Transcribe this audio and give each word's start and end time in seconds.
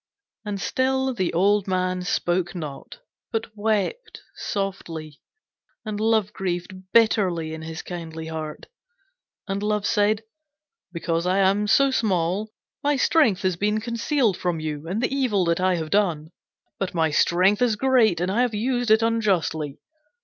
And 0.43 0.59
still 0.59 1.13
the 1.13 1.31
old 1.31 1.67
man 1.67 2.01
spoke 2.01 2.55
not, 2.55 3.01
but 3.31 3.55
wept 3.55 4.21
softly; 4.35 5.21
and 5.85 5.99
Love 5.99 6.33
grieved 6.33 6.91
bitterly 6.91 7.53
in 7.53 7.61
his 7.61 7.83
kindly 7.83 8.25
heart. 8.25 8.65
And 9.47 9.61
Love 9.61 9.85
said: 9.85 10.23
'Because 10.91 11.27
I 11.27 11.37
am 11.37 11.67
so 11.67 11.91
small 11.91 12.49
my 12.83 12.95
strength 12.95 13.43
has 13.43 13.57
been 13.57 13.79
concealed 13.79 14.37
from 14.37 14.59
you, 14.59 14.87
and 14.87 15.03
the 15.03 15.15
evil 15.15 15.45
that 15.45 15.59
I 15.59 15.75
have 15.75 15.91
done. 15.91 16.31
But 16.79 16.95
my 16.95 17.11
strength 17.11 17.61
is 17.61 17.75
great, 17.75 18.19
and 18.19 18.31
I 18.31 18.41
have 18.41 18.55
used 18.55 18.89
it 18.89 19.03
unjustly. 19.03 19.77